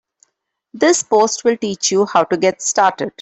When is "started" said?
2.63-3.09